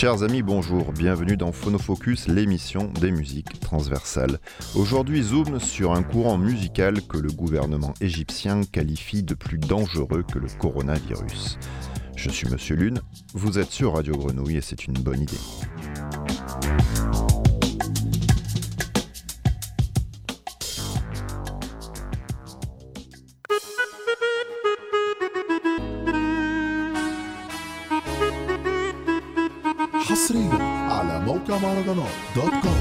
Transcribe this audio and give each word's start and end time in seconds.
Chers 0.00 0.22
amis, 0.22 0.40
bonjour, 0.40 0.94
bienvenue 0.94 1.36
dans 1.36 1.52
Phonofocus, 1.52 2.26
l'émission 2.26 2.90
des 3.02 3.10
musiques 3.10 3.60
transversales. 3.60 4.38
Aujourd'hui, 4.74 5.22
zoom 5.22 5.60
sur 5.60 5.92
un 5.92 6.02
courant 6.02 6.38
musical 6.38 7.02
que 7.02 7.18
le 7.18 7.30
gouvernement 7.30 7.92
égyptien 8.00 8.62
qualifie 8.62 9.22
de 9.22 9.34
plus 9.34 9.58
dangereux 9.58 10.22
que 10.22 10.38
le 10.38 10.48
coronavirus. 10.58 11.58
Je 12.16 12.30
suis 12.30 12.48
Monsieur 12.48 12.76
Lune, 12.76 13.02
vous 13.34 13.58
êtes 13.58 13.72
sur 13.72 13.92
Radio 13.92 14.16
Grenouille 14.16 14.56
et 14.56 14.62
c'est 14.62 14.86
une 14.86 14.94
bonne 14.94 15.20
idée. 15.20 15.36
مهرجانات 31.94 32.12
دوت 32.36 32.50
كوم 32.62 32.80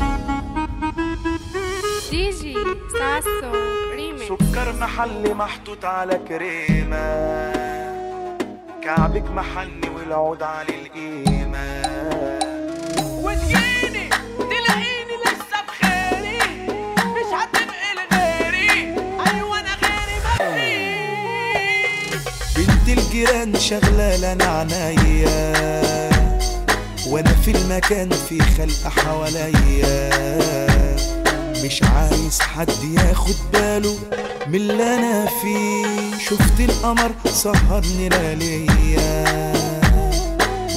دي 2.11 2.29
جي 2.29 2.55
ساسو 2.99 3.51
ريميكس 3.93 4.25
سكر 4.27 4.73
محلي 4.73 5.33
محطوط 5.33 5.85
على 5.85 6.19
كريمة. 6.27 7.29
كعبك 8.83 9.31
محني 9.31 9.89
والعود 9.95 10.43
على 10.43 10.67
القيمة. 10.69 11.81
وتجيني 13.23 14.09
تلاقيني 14.37 15.15
لسه 15.25 15.61
بخيري. 15.67 16.39
مش 16.97 17.29
هتبقي 17.33 17.89
لغيري 17.95 18.71
أيوه 19.27 19.59
أنا 19.59 19.75
غيري 19.83 20.17
مفيش 22.55 22.67
بنت 22.67 22.87
الجيران 22.97 23.55
شغلة 23.59 24.17
لنا 24.33 24.45
عنايا 24.45 25.39
وأنا 27.09 27.29
في 27.33 27.51
المكان 27.51 28.09
في 28.29 28.39
خلق 28.39 28.87
حواليا. 28.87 30.09
مش 31.65 31.83
عايز 31.83 32.39
حد 32.39 32.83
ياخد 32.83 33.35
باله 33.53 33.95
من 34.47 34.55
اللي 34.55 34.95
أنا 34.95 35.25
فيه. 35.41 36.17
شفت 36.29 36.59
القمر 36.59 37.11
سهرني 37.33 38.09
لياليا 38.09 39.53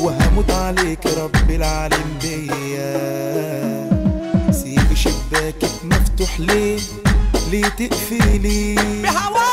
وهموت 0.01 0.51
عليك 0.51 1.07
رب 1.07 1.51
العالم 1.51 2.19
بيا. 2.23 2.93
سيب 4.53 4.95
شباكك 4.95 5.85
مفتوح 5.85 6.41
ليه؟ 6.41 6.79
ليه 7.51 7.69
تقفلي 7.69 8.75
بهوايا 8.75 9.52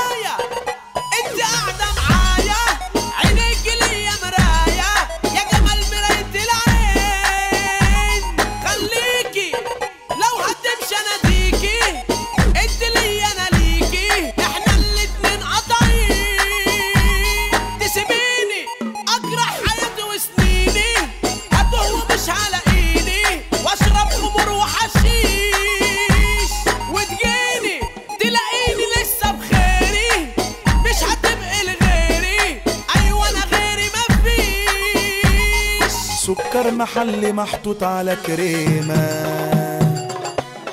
محلي 36.80 37.32
محطوط 37.32 37.84
على 37.84 38.18
كريمة. 38.26 39.04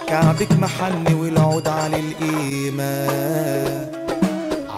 كعبك 0.09 0.53
محني 0.53 1.15
والعود 1.15 1.69
على 1.69 1.97
القيمة. 2.01 3.07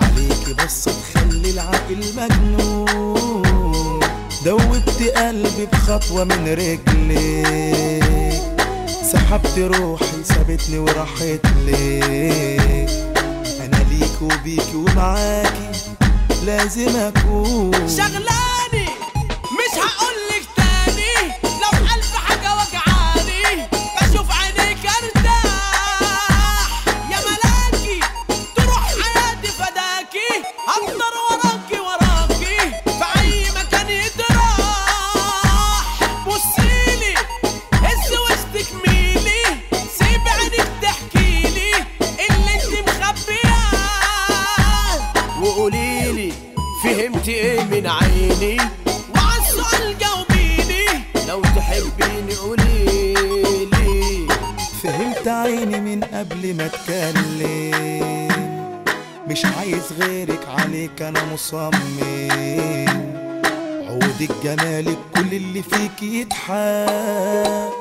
عليكي 0.00 0.54
بس 0.64 0.84
تخلي 0.84 1.50
العقل 1.50 2.00
مجنون. 2.16 4.00
دوبت 4.44 5.02
قلبي 5.16 5.66
بخطوة 5.72 6.24
من 6.24 6.48
رجلك 6.48 6.88
سحبت 9.12 9.58
روحي 9.58 10.24
سابتني 10.24 10.78
وراحت 10.78 11.46
لك 11.66 12.90
أنا 13.64 13.84
ليك 13.90 14.22
وبيك 14.22 14.74
ومعاكي 14.74 15.70
لازم 16.44 16.96
أكون. 16.96 17.88
شغلاني 17.88 18.37
مصمم 61.48 62.00
عودك 63.88 64.32
جمالك 64.44 64.98
كل 65.14 65.36
اللي 65.36 65.62
فيك 65.62 66.02
يضحك 66.02 67.72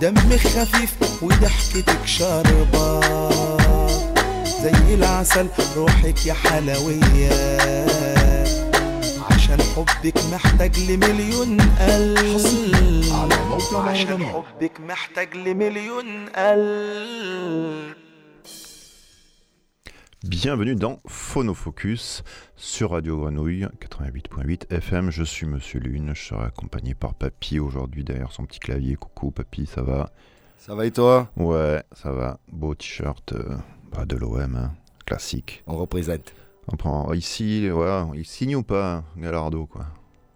دمك 0.00 0.36
خفيف 0.40 1.22
وضحكتك 1.22 2.06
شاربة. 2.06 3.00
زي 4.62 4.94
العسل 4.94 5.48
روحك 5.76 6.26
يا 6.26 6.34
حلوية. 6.34 7.86
عشان 9.30 9.58
حبك 9.76 10.18
محتاج 10.32 10.78
لمليون 10.78 11.60
قلب 11.60 12.40
عشان 13.74 14.26
حبك 14.26 14.80
محتاج 14.80 15.36
لمليون 15.36 16.28
قلب 16.28 17.94
Bienvenue 20.28 20.74
dans 20.74 20.98
Phonofocus 21.06 22.24
sur 22.56 22.90
Radio 22.92 23.16
Grenouille 23.18 23.66
88.8 23.80 24.72
FM. 24.72 25.10
Je 25.10 25.22
suis 25.22 25.46
Monsieur 25.46 25.78
Lune, 25.78 26.12
je 26.14 26.22
serai 26.24 26.44
accompagné 26.46 26.94
par 26.94 27.14
Papy 27.14 27.60
aujourd'hui 27.60 28.02
derrière 28.02 28.32
son 28.32 28.44
petit 28.44 28.58
clavier. 28.58 28.96
Coucou 28.96 29.30
Papy, 29.30 29.66
ça 29.66 29.82
va? 29.82 30.10
Ça 30.58 30.74
va 30.74 30.86
et 30.86 30.90
toi? 30.90 31.30
Ouais, 31.36 31.82
ça 31.92 32.10
va. 32.12 32.38
Beau 32.50 32.74
t-shirt 32.74 33.32
euh, 33.34 33.56
bah, 33.92 34.04
de 34.04 34.16
l'OM, 34.16 34.56
hein, 34.56 34.72
classique. 35.04 35.62
On 35.66 35.76
représente. 35.76 36.34
On 36.72 36.76
prend 36.76 37.12
ici, 37.12 37.70
ouais, 37.70 38.02
il 38.14 38.24
signe 38.26 38.56
ou 38.56 38.62
pas 38.64 39.04
Galardo 39.16 39.66
quoi? 39.66 39.86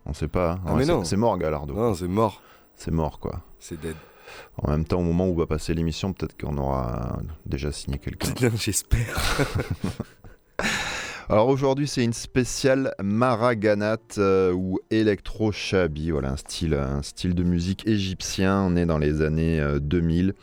On 0.06 0.12
sait 0.12 0.29
pas. 0.29 0.53
hein. 0.53 0.61
Ah, 0.67 0.73
Ouais, 0.73 0.79
mais 0.79 0.84
c'est- 0.84 0.93
non. 0.93 1.05
C'est 1.05 1.17
mort 1.17 1.37
Galardo. 1.39 1.75
Non, 1.75 1.95
c'est 1.95 2.06
mort. 2.06 2.41
C'est 2.75 2.93
mort 2.93 3.19
quoi. 3.19 3.41
C'est 3.59 3.81
dead. 3.81 3.97
En 4.57 4.71
même 4.71 4.85
temps, 4.85 5.01
au 5.01 5.05
moment 5.05 5.29
où 5.29 5.35
va 5.35 5.47
passer 5.47 5.75
l'émission, 5.75 6.13
peut-être 6.13 6.37
qu'on 6.41 6.57
aura 6.57 7.21
déjà 7.47 7.73
signé 7.73 7.99
quelqu'un. 7.99 8.32
J'espère. 8.56 9.38
Alors 11.29 11.47
aujourd'hui, 11.47 11.87
c'est 11.87 12.03
une 12.03 12.12
spéciale 12.12 12.93
Maraganat 13.00 13.99
euh, 14.19 14.53
ou 14.53 14.81
Electro 14.91 15.53
Shabi, 15.53 16.11
voilà 16.11 16.32
un 16.32 16.37
style, 16.37 16.75
un 16.75 17.03
style 17.03 17.37
de 17.37 17.44
musique 17.44 17.87
égyptien 17.87 18.71
né 18.71 18.85
dans 18.85 18.99
les 18.99 19.23
années 19.23 19.61
euh, 19.61 19.79
2000 19.79 20.35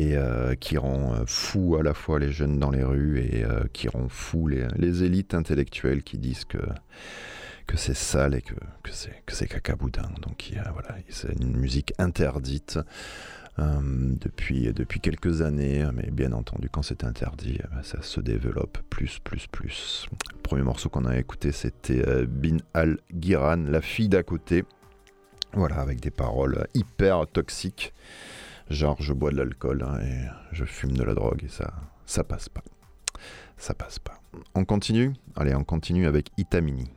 et 0.00 0.16
euh, 0.16 0.54
qui 0.54 0.78
rend 0.78 1.12
euh, 1.14 1.24
fou 1.26 1.76
à 1.76 1.82
la 1.82 1.92
fois 1.92 2.18
les 2.18 2.32
jeunes 2.32 2.58
dans 2.58 2.70
les 2.70 2.82
rues 2.82 3.20
et 3.20 3.44
euh, 3.44 3.64
qui 3.72 3.88
rend 3.88 4.08
fou 4.08 4.48
les, 4.48 4.66
les 4.76 5.04
élites 5.04 5.34
intellectuelles 5.34 6.02
qui 6.02 6.16
disent 6.16 6.46
que 6.46 6.58
que 7.70 7.76
c'est 7.76 7.94
sale 7.94 8.34
et 8.34 8.42
que, 8.42 8.54
que 8.82 8.90
c'est 8.90 9.22
que 9.26 9.32
c'est 9.34 9.46
cacaboudin. 9.46 10.10
Donc 10.22 10.50
il 10.50 10.56
y 10.56 10.58
a- 10.58 10.72
voilà, 10.72 10.96
c'est 11.08 11.32
une 11.40 11.56
musique 11.56 11.92
interdite. 11.98 12.78
euh, 13.58 14.14
depuis, 14.20 14.72
depuis 14.72 15.00
quelques 15.00 15.42
années, 15.42 15.86
mais 15.92 16.10
bien 16.10 16.32
entendu, 16.32 16.70
quand 16.70 16.82
c'est 16.82 17.04
interdit, 17.04 17.58
eh 17.62 17.66
ben, 17.74 17.82
ça 17.82 18.00
se 18.00 18.20
développe 18.20 18.78
plus, 18.88 19.18
plus, 19.18 19.46
plus. 19.48 20.06
Le 20.34 20.40
premier 20.40 20.62
morceau 20.62 20.88
qu'on 20.88 21.04
a 21.04 21.18
écouté, 21.18 21.52
c'était 21.52 22.02
euh, 22.08 22.26
Bin 22.26 22.56
Al-Giran, 22.74 23.56
la 23.68 23.82
fille 23.82 24.08
d'à 24.08 24.22
côté. 24.22 24.64
Voilà, 25.52 25.76
avec 25.80 26.00
des 26.00 26.10
paroles 26.10 26.66
hyper 26.74 27.26
toxiques. 27.26 27.92
Genre, 28.70 28.96
je 29.02 29.12
bois 29.12 29.30
de 29.30 29.36
l'alcool 29.36 29.82
hein, 29.82 29.98
et 30.00 30.26
je 30.52 30.64
fume 30.64 30.92
de 30.96 31.02
la 31.02 31.12
drogue 31.14 31.42
et 31.44 31.48
ça, 31.48 31.70
ça 32.06 32.24
passe 32.24 32.48
pas. 32.48 32.62
Ça 33.58 33.74
passe 33.74 33.98
pas. 33.98 34.20
On 34.54 34.64
continue? 34.64 35.12
Allez, 35.36 35.54
on 35.54 35.64
continue 35.64 36.06
avec 36.06 36.30
Itamini. 36.38 36.88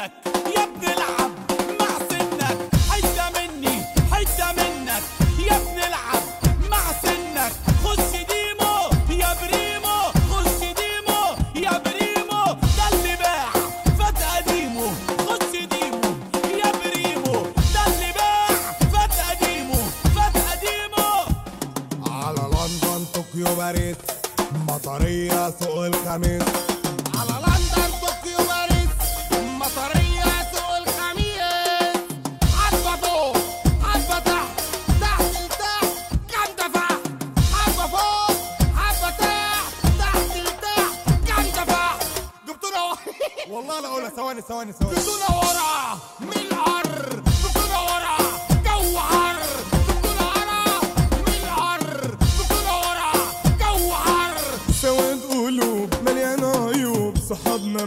لك 0.00 0.12
يا 0.56 0.62
ابن 0.64 0.88
العم. 0.88 1.19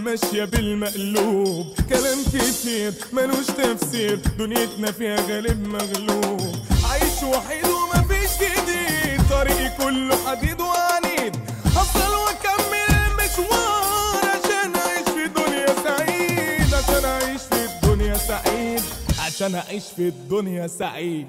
ماشية 0.03 0.43
بالمقلوب. 0.45 1.65
كلام 1.89 2.23
كتير 2.23 2.93
ملوش 3.13 3.45
تفسير. 3.45 4.19
دنيتنا 4.39 4.91
فيها 4.91 5.15
غالب 5.15 5.67
مغلوب. 5.67 6.55
عايش 6.89 7.23
وحيد 7.23 7.65
ومفيش 7.65 8.31
جديد. 8.41 9.21
طريقي 9.29 9.77
كله 9.77 10.17
حديد 10.27 10.61
وعنيد. 10.61 11.35
هفضل 11.65 12.15
وأكمل 12.15 12.89
المشوار 12.89 14.21
عشان 14.25 14.75
أعيش 14.75 15.07
في 15.09 15.27
دنيا 15.27 15.75
سعيد. 15.83 16.73
عشان 16.73 17.05
أعيش 17.05 17.41
في 17.41 17.65
الدنيا 17.65 18.17
سعيد. 18.17 18.81
عشان 19.25 19.55
أعيش 19.55 19.83
في 19.95 20.07
الدنيا 20.07 20.67
سعيد. 20.67 21.27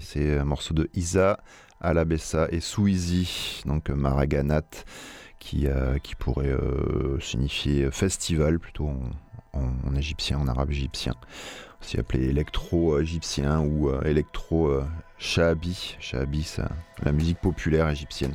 C'est 0.00 0.38
un 0.38 0.44
morceau 0.44 0.74
de 0.74 0.88
Isa, 0.94 1.38
Alabessa 1.80 2.48
et 2.50 2.60
Suizi, 2.60 3.62
donc 3.66 3.90
euh, 3.90 3.94
Maraganat, 3.94 4.62
qui, 5.38 5.66
euh, 5.66 5.98
pourrait 6.18 6.46
euh, 6.50 7.20
signifier 7.20 7.90
festival 7.90 8.58
plutôt 8.58 8.88
en, 8.88 9.58
en- 9.60 9.72
en 9.88 9.94
égyptien, 9.94 10.38
en 10.38 10.48
arabe 10.48 10.70
égyptien, 10.70 11.14
aussi 11.80 11.98
appelé 11.98 12.24
électro-égyptien 12.28 13.60
ou 13.60 13.90
euh, 13.90 14.00
électro-shahabi. 14.02 15.96
Shahabi, 16.00 16.56
la 17.02 17.12
musique 17.12 17.38
populaire 17.40 17.88
égyptienne. 17.88 18.34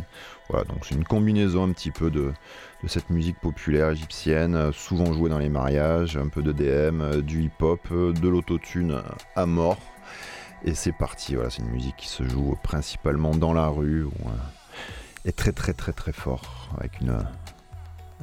Voilà, 0.49 0.65
donc 0.65 0.85
c'est 0.85 0.95
une 0.95 1.03
combinaison 1.05 1.63
un 1.63 1.71
petit 1.71 1.91
peu 1.91 2.11
de, 2.11 2.31
de 2.83 2.87
cette 2.87 3.09
musique 3.09 3.39
populaire 3.39 3.89
égyptienne, 3.91 4.71
souvent 4.73 5.11
jouée 5.13 5.29
dans 5.29 5.39
les 5.39 5.49
mariages, 5.49 6.17
un 6.17 6.27
peu 6.27 6.41
de 6.43 6.51
DM, 6.51 7.21
du 7.21 7.43
hip-hop, 7.43 7.87
de 7.91 8.27
l'autotune 8.27 9.01
à 9.35 9.45
mort. 9.45 9.77
Et 10.63 10.75
c'est 10.75 10.91
parti, 10.91 11.35
voilà, 11.35 11.49
c'est 11.49 11.63
une 11.63 11.71
musique 11.71 11.97
qui 11.97 12.07
se 12.07 12.23
joue 12.23 12.55
principalement 12.61 13.31
dans 13.31 13.53
la 13.53 13.67
rue, 13.67 14.03
où, 14.03 14.13
euh, 15.25 15.31
très 15.35 15.51
très 15.51 15.73
très 15.73 15.91
très 15.91 16.11
fort, 16.11 16.69
avec 16.77 17.01
une, 17.01 17.17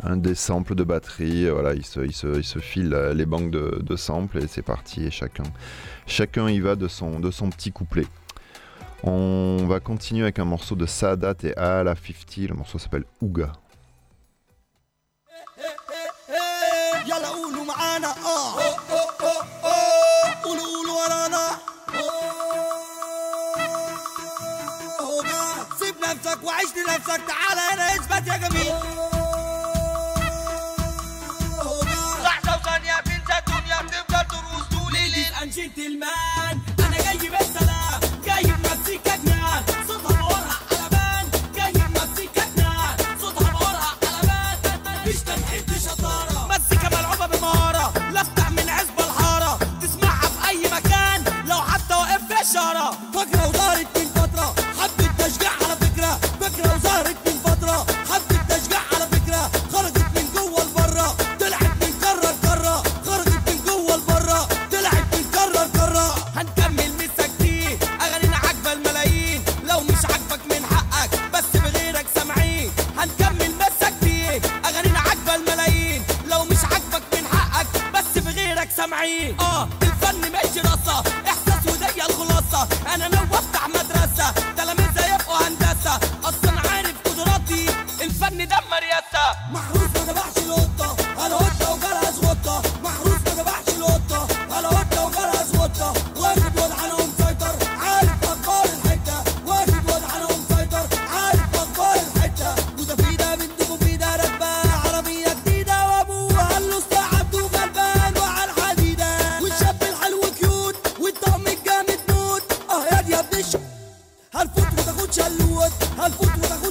un 0.04 0.16
des 0.16 0.36
samples 0.36 0.76
de 0.76 0.84
batterie, 0.84 1.48
voilà, 1.48 1.74
il 1.74 1.84
se, 1.84 2.00
il 2.00 2.12
se, 2.12 2.38
il 2.38 2.44
se 2.44 2.60
file 2.60 2.94
euh, 2.94 3.12
les 3.12 3.26
banques 3.26 3.50
de, 3.50 3.80
de 3.82 3.96
samples 3.96 4.38
et 4.38 4.46
c'est 4.46 4.62
parti, 4.62 5.04
et 5.04 5.10
chacun, 5.10 5.42
chacun 6.06 6.48
y 6.48 6.60
va 6.60 6.76
de 6.76 6.86
son, 6.86 7.18
de 7.18 7.32
son 7.32 7.50
petit 7.50 7.72
couplet. 7.72 8.06
On 9.02 9.66
va 9.68 9.80
continuer 9.80 10.22
avec 10.22 10.38
un 10.38 10.44
morceau 10.44 10.76
de 10.76 10.86
Sadat 10.86 11.34
et 11.42 11.56
Ala 11.56 11.94
50, 11.94 12.48
le 12.48 12.54
morceau 12.54 12.78
s'appelle 12.78 13.04
Ouga. 13.20 13.52
نفسك 26.38 26.44
وعيش 26.44 26.68
لنفسك. 26.76 27.20
تعالى 27.26 27.60
هنا 27.72 27.94
اثبت 27.94 28.26
يا 28.28 28.36
جميل. 28.36 28.74
لحظة 32.22 32.56
وثانية 32.56 33.00
بنسى 33.00 33.38
الدنيا 33.38 33.82
بتفضل 33.82 34.26
تروس 34.28 34.66
طول 34.70 34.96
الليل. 34.96 35.32
انشدت 35.42 35.78
المان 35.78 36.60
أنا 36.80 36.96
جاي 36.96 37.28
بالسلام 37.30 37.67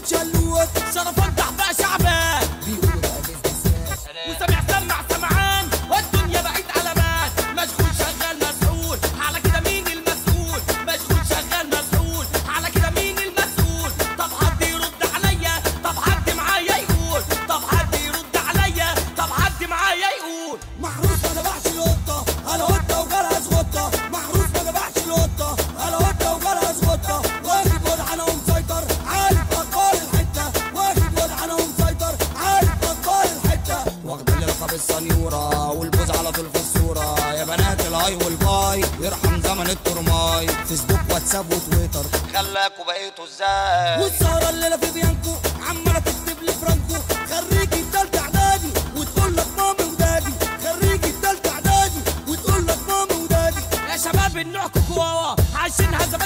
Jaluo, 0.08 0.66
son 0.90 1.08
of 1.08 1.17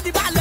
de 0.03 0.11
balão. 0.11 0.40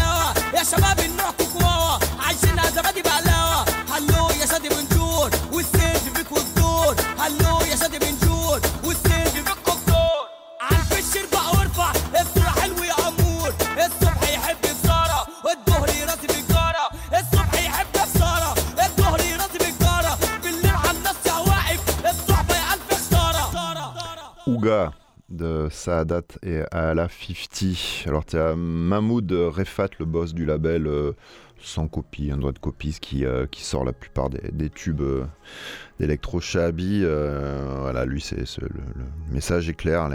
Saadat 25.81 26.23
et 26.43 26.61
Ala 26.73 27.09
50. 27.09 28.07
Alors 28.07 28.27
tu 28.27 28.37
as 28.37 28.55
Mahmoud 28.55 29.33
Refat, 29.33 29.89
le 29.99 30.05
boss 30.05 30.35
du 30.35 30.45
label 30.45 30.87
euh, 30.87 31.13
sans 31.63 31.89
copie, 31.89 32.31
un 32.31 32.37
droit 32.37 32.53
de 32.53 32.59
copie, 32.59 32.99
qui, 33.01 33.25
euh, 33.25 33.47
qui 33.47 33.63
sort 33.63 33.85
la 33.85 33.95
plupart 33.95 34.29
des, 34.29 34.71
tubes 34.71 35.01
euh, 35.01 35.25
d'électro 35.99 36.41
euh, 36.55 37.77
voilà, 37.81 38.05
lui, 38.05 38.21
c'est 38.21 38.41
le, 38.59 38.69
message 39.31 39.69
est 39.69 39.75
clair. 39.75 40.09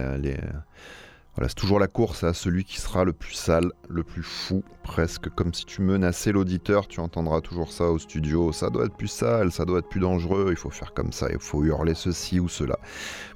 C'est 1.42 1.54
toujours 1.54 1.80
la 1.80 1.88
course 1.88 2.24
à 2.24 2.34
celui 2.34 2.64
qui 2.64 2.80
sera 2.80 3.04
le 3.04 3.12
plus 3.12 3.34
sale, 3.34 3.72
le 3.90 4.04
plus 4.04 4.24
fou, 4.24 4.64
presque 4.84 5.30
comme 5.30 5.54
si 5.54 5.66
tu 5.66 5.82
menaçais 5.82 6.32
l'auditeur, 6.32 6.88
tu 6.88 7.02
entendras 7.02 7.42
toujours 7.42 7.72
ça 7.72 7.86
au 7.86 8.00
studio, 8.00 8.54
ça 8.54 8.70
doit 8.70 8.86
être 8.86 8.96
plus 8.96 9.10
sale, 9.10 9.52
ça 9.52 9.66
doit 9.66 9.80
être 9.80 9.90
plus 9.90 10.00
dangereux, 10.00 10.48
il 10.52 10.56
faut 10.56 10.70
faire 10.70 10.94
comme 10.94 11.12
ça, 11.12 11.28
il 11.32 11.40
faut 11.40 11.64
hurler 11.64 11.94
ceci 11.94 12.40
ou 12.40 12.48
cela. 12.48 12.80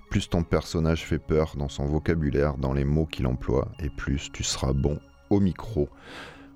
Plus 0.10 0.30
ton 0.30 0.44
personnage 0.44 1.06
fait 1.06 1.20
peur 1.20 1.56
dans 1.58 1.68
son 1.68 1.86
vocabulaire, 1.86 2.58
dans 2.58 2.74
les 2.74 2.86
mots 2.86 3.06
qu'il 3.06 3.28
emploie, 3.28 3.68
et 3.80 3.90
plus 3.90 4.32
tu 4.32 4.44
seras 4.44 4.74
bon 4.74 5.00
au 5.30 5.42
micro. 5.42 5.90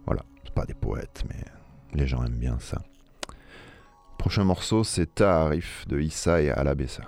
Voilà, 0.06 0.24
c'est 0.46 0.54
pas 0.54 0.66
des 0.66 0.74
poètes, 0.74 1.24
mais 1.30 1.44
les 1.94 2.08
gens 2.08 2.24
aiment 2.24 2.32
bien 2.32 2.58
ça. 2.60 2.82
Prochain 4.18 4.46
morceau, 4.46 4.84
c'est 4.86 5.16
Taarif 5.16 5.86
de 5.88 6.00
Issa 6.00 6.42
et 6.42 6.50
Alabessa. 6.50 7.04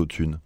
L'autotune. 0.00 0.38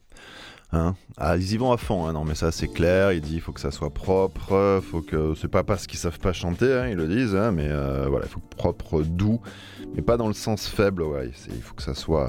Hein? 0.72 0.96
Ah, 1.16 1.36
ils 1.36 1.52
y 1.52 1.56
vont 1.56 1.70
à 1.70 1.76
fond, 1.76 2.06
hein. 2.06 2.12
non 2.12 2.24
mais 2.24 2.34
ça 2.34 2.50
c'est 2.50 2.66
clair, 2.66 3.12
il 3.12 3.20
dit 3.20 3.36
il 3.36 3.40
faut 3.40 3.52
que 3.52 3.60
ça 3.60 3.70
soit 3.70 3.90
propre, 3.90 4.80
faut 4.82 5.02
que 5.02 5.34
c'est 5.36 5.48
pas 5.48 5.62
parce 5.62 5.86
qu'ils 5.86 6.00
savent 6.00 6.18
pas 6.18 6.32
chanter, 6.32 6.72
hein, 6.72 6.88
ils 6.88 6.96
le 6.96 7.06
disent, 7.06 7.36
hein, 7.36 7.52
mais 7.52 7.68
euh, 7.68 8.06
voilà, 8.08 8.26
il 8.26 8.28
faut 8.28 8.40
que 8.40 8.56
propre, 8.56 9.02
doux, 9.02 9.40
mais 9.94 10.02
pas 10.02 10.16
dans 10.16 10.26
le 10.26 10.34
sens 10.34 10.66
faible, 10.66 11.04
il 11.48 11.62
faut 11.62 11.74
que 11.74 11.82
ça 11.82 11.94
soit 11.94 12.28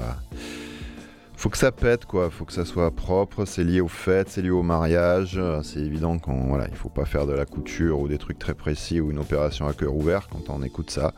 faut 1.36 1.50
que 1.50 1.58
ça 1.58 1.72
pète 1.72 2.06
quoi, 2.06 2.30
faut 2.30 2.44
que 2.44 2.52
ça 2.52 2.64
soit 2.64 2.92
propre, 2.92 3.46
c'est 3.46 3.64
lié 3.64 3.80
aux 3.80 3.88
fêtes, 3.88 4.28
c'est 4.28 4.42
lié 4.42 4.50
au 4.50 4.62
mariage, 4.62 5.40
c'est 5.64 5.80
évident 5.80 6.18
qu'on 6.18 6.46
voilà, 6.46 6.68
il 6.68 6.76
faut 6.76 6.88
pas 6.88 7.04
faire 7.04 7.26
de 7.26 7.32
la 7.32 7.46
couture 7.46 7.98
ou 7.98 8.06
des 8.06 8.18
trucs 8.18 8.38
très 8.38 8.54
précis 8.54 9.00
ou 9.00 9.10
une 9.10 9.18
opération 9.18 9.66
à 9.66 9.72
cœur 9.72 9.94
ouvert 9.94 10.28
quand 10.28 10.50
on 10.50 10.62
écoute 10.62 10.90
ça. 10.90 11.12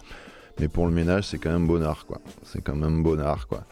Mais 0.60 0.68
pour 0.68 0.86
le 0.86 0.92
ménage, 0.92 1.24
c'est 1.24 1.38
quand 1.38 1.52
même 1.52 1.66
bon 1.66 1.82
art 1.84 2.06
quoi. 2.06 2.20
C'est 2.42 2.62
quand 2.62 2.74
même 2.74 3.02
bon 3.02 3.20
art 3.20 3.46
quoi. 3.46 3.64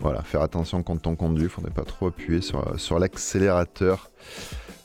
Voilà, 0.00 0.22
faire 0.22 0.42
attention 0.42 0.82
quand 0.82 1.06
on 1.06 1.16
conduit, 1.16 1.48
faudrait 1.48 1.70
pas 1.70 1.84
trop 1.84 2.08
appuyer 2.08 2.40
sur, 2.40 2.78
sur 2.78 2.98
l'accélérateur. 2.98 4.10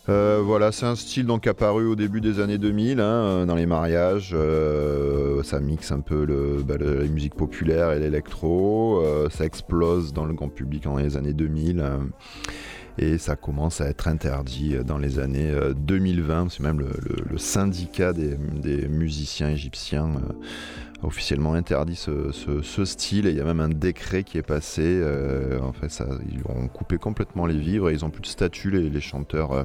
Euh, 0.10 0.41
voilà, 0.43 0.72
c'est 0.72 0.88
un 0.88 0.95
style 0.95 1.28
donc 1.28 1.45
apparu 1.45 1.86
au 1.86 1.95
début 1.95 2.19
des 2.19 2.39
années 2.39 2.58
2000 2.58 3.00
hein, 3.00 3.45
dans 3.45 3.54
les 3.56 3.67
mariages. 3.67 4.32
euh, 4.34 5.43
ça 5.43 5.60
mixe 5.60 5.91
un 5.91 6.00
peu 6.00 6.26
le, 6.26 6.63
bah, 6.63 6.78
la 6.80 7.06
musique 7.06 7.36
populaire 7.36 7.91
et 7.91 8.00
l'électro. 8.00 9.02
euh, 9.04 9.30
ça 9.30 9.45
explose 9.45 10.12
dans 10.12 10.26
le 10.26 10.34
grand 10.34 10.50
public 10.50 10.84
dans 10.84 10.98
les 10.98 11.15
années 11.15 11.34
2000. 11.34 11.80
euh, 11.80 11.98
et 12.98 13.17
ça 13.17 13.36
commence 13.38 13.80
à 13.80 13.88
être 13.88 14.08
interdit 14.08 14.76
dans 14.86 14.98
les 14.98 15.19
années 15.19 15.52
euh, 15.52 15.74
2020. 15.74 16.50
C'est 16.50 16.63
même 16.63 16.80
le, 16.80 17.38
syndicat 17.38 18.12
des, 18.12 18.38
musiciens 18.89 19.50
égyptiens 19.50 20.10
officiellement 21.04 21.54
interdit 21.54 21.96
ce, 21.96 22.86
style. 22.86 23.28
Et 23.28 23.32
il 23.32 23.38
y 23.38 23.42
a 23.42 23.46
même 23.46 23.60
un 23.60 23.70
décret 23.70 24.24
qui 24.24 24.38
est 24.38 24.44
passé. 24.44 24.82
euh, 24.84 25.60
en 25.62 25.74
fait, 25.74 25.90
ça, 25.90 26.06
ils 26.32 26.42
ont 26.46 26.68
coupé 26.68 26.98
complètement 26.98 27.46
les 27.46 27.58
vivres 27.58 27.90
et 27.90 27.94
ils 27.94 28.06
ont 28.06 28.10
plus 28.10 28.22
de 28.22 28.28
statut 28.28 28.72
les, 28.72 29.02
chanteurs. 29.02 29.52
euh, 29.52 29.64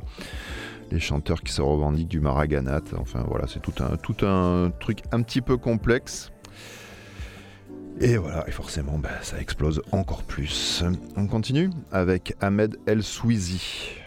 les 0.90 1.01
chanteurs 1.01 1.42
qui 1.42 1.53
se 1.53 1.62
revendiquent 1.62 2.09
du 2.09 2.20
maraganat. 2.20 2.83
Enfin 2.99 3.25
voilà, 3.29 3.47
c'est 3.47 3.61
tout 3.61 3.75
un, 3.83 3.97
tout 3.97 4.25
un 4.27 4.70
truc 4.81 5.01
un 5.12 5.23
petit 5.23 5.40
peu 5.40 5.57
complexe. 5.57 6.31
Et 8.01 8.16
voilà, 8.16 8.44
et 8.49 8.51
forcément, 8.51 8.99
bah, 8.99 9.11
ça 9.23 9.40
explose 9.40 9.83
encore 9.92 10.25
plus. 10.25 10.83
On 11.16 11.27
continue 11.27 11.70
avec 11.92 12.35
Ahmed 12.40 12.77
El 12.87 13.05
Swizi. 13.05 14.04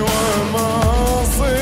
ومعصيتي 0.00 1.56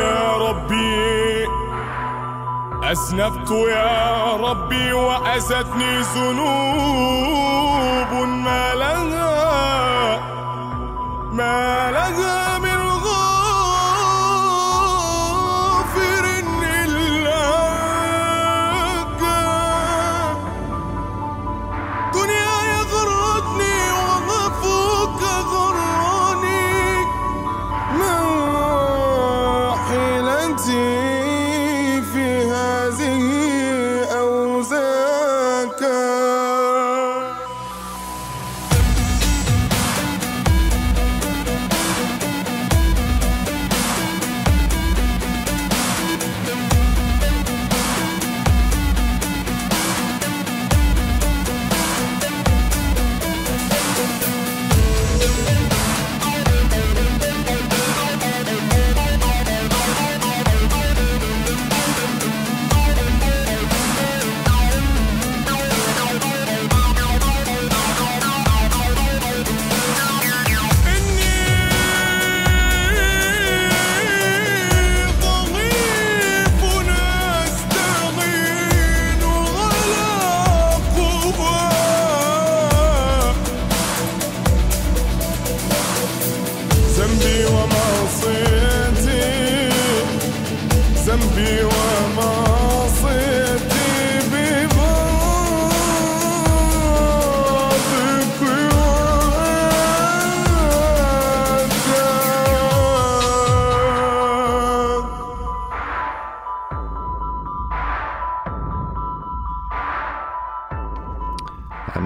يا 0.00 0.36
ربي. 0.36 1.46
أذنبت 2.90 3.50
يا 3.50 4.36
ربي 4.36 4.92
وأزتني 4.92 6.00
ذنوب 6.14 7.48
ما 8.28 8.74
لها 8.74 10.20
ما 11.32 11.90
لها 11.90 12.19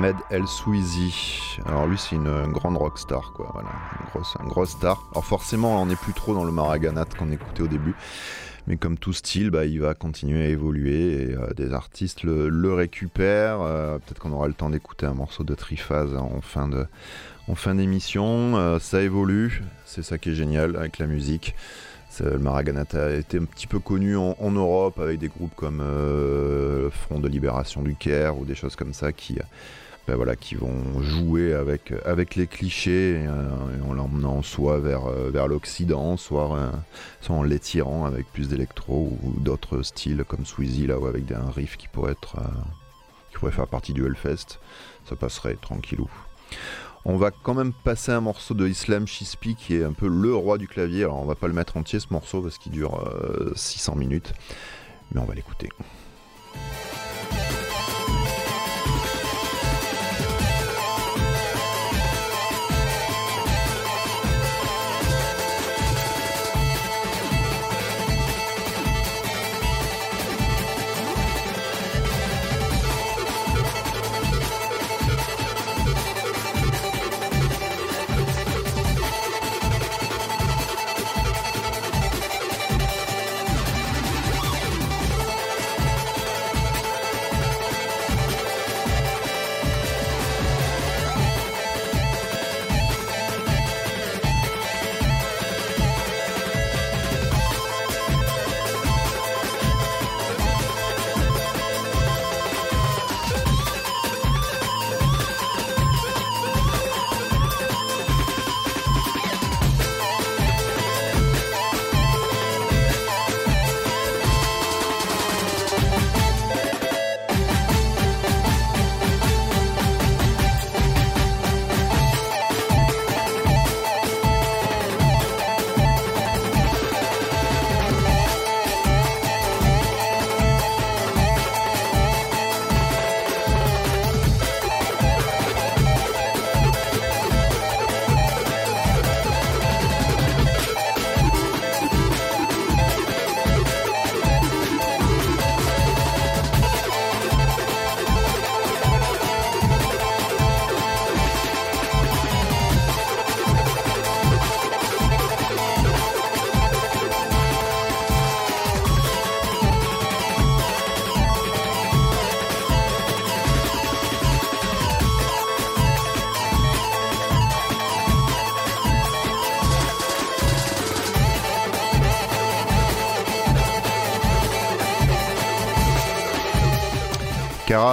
Ahmed 0.04 0.16
El 0.28 0.46
Souizi. 0.46 1.56
Alors 1.64 1.86
lui 1.86 1.96
c'est 1.96 2.16
une, 2.16 2.52
grande 2.52 2.76
rockstar 2.76 3.32
quoi, 3.32 3.48
voilà, 3.54 3.70
une 4.42 4.48
grosse, 4.50 4.70
star. 4.70 5.02
Alors 5.12 5.24
forcément 5.24 5.80
on 5.80 5.86
n'est 5.86 5.96
plus 5.96 6.12
trop 6.12 6.34
dans 6.34 6.44
le 6.44 6.52
Maraganat 6.52 7.06
qu'on 7.18 7.32
écoutait 7.32 7.62
au 7.62 7.68
début, 7.68 7.94
mais 8.66 8.76
comme 8.76 8.98
tout 8.98 9.14
style, 9.14 9.48
bah, 9.48 9.64
il 9.64 9.80
va 9.80 9.94
continuer 9.94 10.44
à 10.44 10.48
évoluer 10.48 11.30
et 11.30 11.34
euh, 11.34 11.54
des 11.54 11.72
artistes 11.72 12.22
le, 12.22 12.50
le 12.50 12.74
récupèrent. 12.74 13.62
Euh, 13.62 13.96
Peut-être 13.98 14.18
qu'on 14.18 14.32
aura 14.32 14.46
le 14.46 14.52
temps 14.52 14.68
d'écouter 14.68 15.06
un 15.06 15.14
morceau 15.14 15.42
de 15.42 15.54
Triphase 15.54 16.14
en 16.14 16.42
fin 16.42 16.68
de, 16.68 16.84
en 17.48 17.54
fin 17.54 17.74
d'émission. 17.74 18.58
Euh, 18.58 18.78
ça 18.80 19.00
évolue, 19.00 19.62
c'est 19.86 20.02
ça 20.02 20.18
qui 20.18 20.32
est 20.32 20.34
génial 20.34 20.76
avec 20.76 20.98
la 20.98 21.06
musique. 21.06 21.54
Le 22.20 22.38
Maraganat 22.38 22.84
a 22.92 23.10
été 23.10 23.38
un 23.38 23.44
petit 23.44 23.66
peu 23.66 23.80
connu 23.80 24.16
en, 24.16 24.50
Europe 24.50 25.00
avec 25.00 25.18
des 25.18 25.28
groupes 25.28 25.54
comme 25.56 25.80
euh, 25.80 26.88
Front 26.90 27.18
de 27.18 27.26
Libération 27.26 27.82
du 27.82 27.96
Caire 27.96 28.38
ou 28.38 28.44
des 28.44 28.54
choses 28.54 28.76
comme 28.76 28.94
ça 28.94 29.12
qui, 29.12 29.38
ben 30.06 30.16
voilà, 30.16 30.36
qui 30.36 30.54
vont 30.54 31.00
jouer 31.00 31.54
avec, 31.54 31.92
les 32.36 32.46
clichés 32.46 33.24
euh, 33.26 33.48
en 33.88 33.94
l'emmenant 33.94 34.42
soit 34.42 34.78
vers, 34.78 35.06
euh, 35.06 35.46
l'Occident, 35.46 36.16
soit, 36.16 36.58
euh, 36.58 36.70
soit 37.20 37.36
en 37.36 37.42
l'étirant 37.42 38.04
avec 38.04 38.30
plus 38.32 38.48
d'électro 38.48 39.16
ou 39.22 39.40
d'autres 39.40 39.82
styles 39.82 40.24
comme 40.26 40.44
Sweezy 40.44 40.86
là 40.86 40.98
ou 40.98 41.06
avec 41.06 41.30
un 41.32 41.50
riff 41.50 41.76
qui 41.76 41.88
pourrait 41.88 42.12
être 42.12 42.36
faire 43.50 43.66
partie 43.66 43.92
du 43.92 44.06
Hellfest. 44.06 44.58
Ça 45.08 45.16
passerait 45.16 45.56
tranquillou. 45.60 46.08
On 47.04 47.16
va 47.16 47.30
quand 47.30 47.54
même 47.54 47.72
passer 47.72 48.12
un 48.12 48.20
morceau 48.20 48.54
de 48.54 48.66
Islam 48.66 49.06
Chispi 49.06 49.54
qui 49.56 49.76
est 49.76 49.84
un 49.84 49.92
peu 49.92 50.08
le 50.08 50.34
roi 50.34 50.56
du 50.56 50.66
clavier. 50.66 51.04
Alors 51.04 51.20
on 51.20 51.26
va 51.26 51.34
pas 51.34 51.48
le 51.48 51.52
mettre 51.52 51.76
entier 51.76 52.00
ce 52.00 52.06
morceau 52.10 52.40
parce 52.40 52.56
qu'il 52.56 52.72
dure 52.72 53.06
euh, 53.06 53.52
600 53.54 53.96
minutes, 53.96 54.32
mais 55.12 55.20
on 55.20 55.24
va 55.24 55.34
l'écouter. 55.34 55.68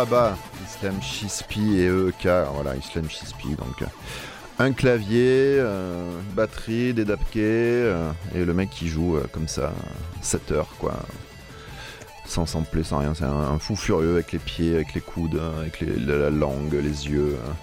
Islam 0.06 1.02
Chispi 1.02 1.78
et 1.80 1.88
EK. 1.88 2.28
Voilà, 2.54 2.76
Islam 2.76 3.10
Chispi. 3.10 3.50
Donc, 3.50 3.82
euh, 3.82 3.86
un 4.60 4.72
clavier, 4.74 5.58
euh, 5.60 6.10
batterie, 6.34 6.94
des 6.94 7.06
dapkés, 7.06 7.40
euh, 7.42 8.12
et 8.36 8.44
le 8.46 8.54
mec 8.54 8.70
qui 8.70 8.88
joue 8.88 9.18
euh, 9.18 9.26
comme 9.32 9.48
ça, 9.48 9.74
7 10.22 10.52
heures, 10.52 10.70
quoi. 10.80 10.94
Sans 12.26 12.46
sampler, 12.46 12.84
sans 12.84 13.00
rien. 13.00 13.14
C'est 13.14 13.26
un, 13.26 13.60
fou 13.60 13.76
furieux 13.76 14.14
avec 14.14 14.32
les 14.32 14.40
pieds, 14.40 14.76
avec 14.76 14.94
les 14.94 15.02
coudes, 15.02 15.36
euh, 15.36 15.62
avec 15.62 15.82
la, 15.82 16.18
la 16.18 16.30
langue, 16.30 16.74
les 16.74 17.10
yeux. 17.10 17.38
euh. 17.40 17.54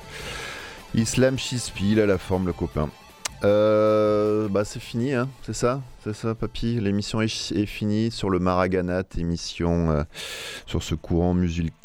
Islam 0.94 1.38
Chispi, 1.38 1.92
il 1.92 1.98
la 1.98 2.18
forme, 2.18 2.46
le 2.46 2.52
copain. 2.52 2.88
Euh, 3.44 4.48
bah 4.48 4.64
c'est 4.64 4.80
fini, 4.80 5.14
hein, 5.14 5.28
c'est 5.42 5.52
ça, 5.54 5.80
c'est 6.02 6.12
ça, 6.14 6.34
papy? 6.34 6.80
L'émission 6.80 7.20
est, 7.20 7.66
finie 7.66 8.10
sur 8.10 8.30
le 8.30 8.40
Maraganat, 8.40 9.04
émission 9.16 9.90
euh, 9.92 10.02
sur 10.66 10.82
ce 10.82 10.96
courant 10.96 11.34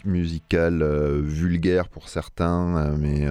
musical 0.03 0.81
euh, 0.81 1.21
vulgaire 1.23 1.89
pour 1.89 2.09
certains, 2.09 2.89
mais 2.97 3.27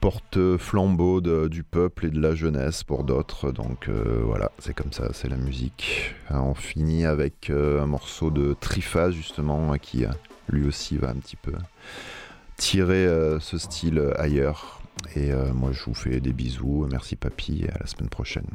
porte-flambeau 0.00 1.20
de- 1.22 1.48
du 1.48 1.62
peuple 1.62 2.06
et 2.06 2.10
de 2.10 2.20
la 2.20 2.34
jeunesse 2.34 2.82
pour 2.82 3.04
d'autres. 3.04 3.50
Donc 3.50 3.88
voilà, 3.88 4.50
c'est 4.58 4.74
comme 4.74 4.92
ça, 4.92 5.08
c'est 5.14 5.28
la 5.28 5.36
musique. 5.36 6.14
Euh, 6.30 6.34
on 6.36 6.54
finit 6.54 7.06
avec 7.06 7.48
un 7.50 7.86
morceau 7.86 8.30
de 8.30 8.54
Triphase 8.60 9.14
justement, 9.14 9.72
euh, 9.72 9.76
qui 9.76 10.04
lui 10.50 10.66
aussi 10.66 10.98
va 10.98 11.08
un 11.08 11.14
petit 11.14 11.36
peu 11.36 11.52
tirer 12.58 13.06
ce 13.40 13.56
style 13.56 14.12
ailleurs. 14.18 14.81
Et 15.14 15.32
euh, 15.32 15.52
moi, 15.52 15.72
je 15.72 15.84
vous 15.84 15.94
fais 15.94 16.20
des 16.20 16.32
bisous. 16.32 16.86
Merci, 16.90 17.16
papy, 17.16 17.64
à 17.72 17.78
la 17.78 17.86
semaine 17.86 18.08
prochaine. 18.08 18.46